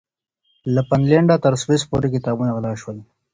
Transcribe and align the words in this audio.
له 0.73 0.81
فنلنډه 0.89 1.35
تر 1.43 1.53
سويس 1.61 1.83
پورې 1.89 2.07
کتابونه 2.15 2.49
غلا 2.55 2.73
شول. 2.81 2.97